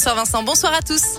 [0.00, 1.18] Bonsoir Vincent, bonsoir à tous.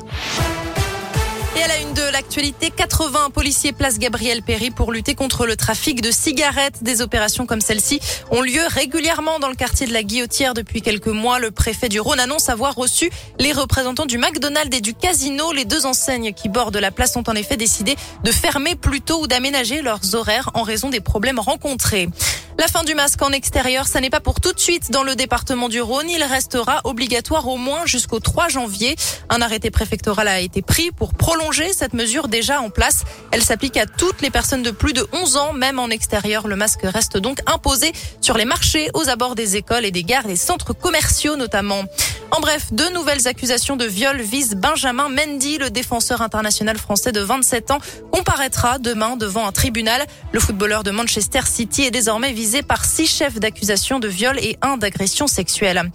[1.57, 5.57] Et à la une de l'actualité, 80 policiers place Gabriel Péry pour lutter contre le
[5.57, 6.81] trafic de cigarettes.
[6.81, 7.99] Des opérations comme celle-ci
[8.31, 11.39] ont lieu régulièrement dans le quartier de la Guillotière depuis quelques mois.
[11.39, 15.51] Le préfet du Rhône annonce avoir reçu les représentants du McDonald's et du Casino.
[15.51, 19.23] Les deux enseignes qui bordent la place ont en effet décidé de fermer plus tôt
[19.23, 22.07] ou d'aménager leurs horaires en raison des problèmes rencontrés.
[22.59, 25.15] La fin du masque en extérieur, ça n'est pas pour tout de suite dans le
[25.15, 26.09] département du Rhône.
[26.09, 28.97] Il restera obligatoire au moins jusqu'au 3 janvier.
[29.29, 33.05] Un arrêté préfectoral a été pris pour prolonger cette mesure déjà en place.
[33.31, 36.49] Elle s'applique à toutes les personnes de plus de 11 ans, même en extérieur.
[36.49, 40.27] Le masque reste donc imposé sur les marchés, aux abords des écoles et des gares,
[40.27, 41.85] les centres commerciaux notamment.
[42.31, 47.21] En bref, deux nouvelles accusations de viol visent Benjamin Mendy, le défenseur international français de
[47.21, 47.79] 27 ans,
[48.11, 50.05] comparaîtra demain devant un tribunal.
[50.31, 54.57] Le footballeur de Manchester City est désormais visé par six chefs d'accusation de viol et
[54.61, 55.91] un d'agression sexuelle.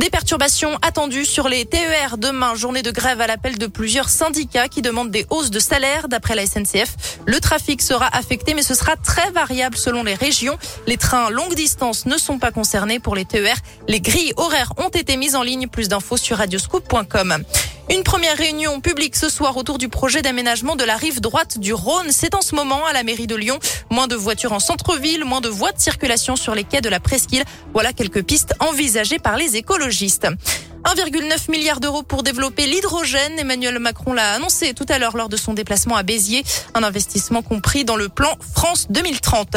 [0.00, 4.66] Des perturbations attendues sur les TER demain, journée de grève à l'appel de plusieurs syndicats
[4.66, 6.08] qui demandent des hausses de salaire.
[6.08, 10.56] D'après la SNCF, le trafic sera affecté, mais ce sera très variable selon les régions.
[10.86, 13.56] Les trains longue distance ne sont pas concernés pour les TER.
[13.88, 15.68] Les grilles horaires ont été mises en ligne.
[15.68, 17.44] Plus d'infos sur radioscoop.com.
[17.92, 21.72] Une première réunion publique ce soir autour du projet d'aménagement de la rive droite du
[21.74, 22.06] Rhône.
[22.10, 23.58] C'est en ce moment à la mairie de Lyon.
[23.90, 27.00] Moins de voitures en centre-ville, moins de voies de circulation sur les quais de la
[27.00, 27.42] presqu'île.
[27.72, 30.28] Voilà quelques pistes envisagées par les écologistes.
[30.84, 33.38] 1,9 milliard d'euros pour développer l'hydrogène.
[33.38, 36.44] Emmanuel Macron l'a annoncé tout à l'heure lors de son déplacement à Béziers.
[36.74, 39.56] Un investissement compris dans le plan France 2030.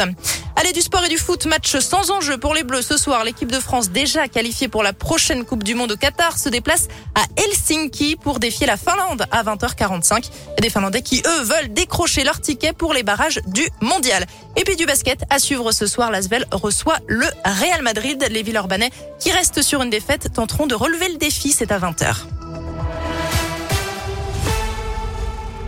[0.64, 3.22] Allez, du sport et du foot, match sans enjeu pour les Bleus ce soir.
[3.22, 6.88] L'équipe de France, déjà qualifiée pour la prochaine Coupe du Monde au Qatar, se déplace
[7.14, 10.30] à Helsinki pour défier la Finlande à 20h45.
[10.62, 14.24] Des Finlandais qui, eux, veulent décrocher leur ticket pour les barrages du Mondial.
[14.56, 18.26] Et puis du basket, à suivre ce soir, l'Asvel reçoit le Real Madrid.
[18.30, 21.52] Les Villeurbanais, qui restent sur une défaite, tenteront de relever le défi.
[21.52, 22.24] C'est à 20h.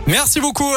[0.07, 0.73] Merci beaucoup.